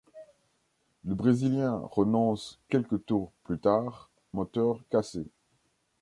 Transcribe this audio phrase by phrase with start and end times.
[1.05, 5.27] Le Brésilien renonce quelques tours plus tard, moteur cassé.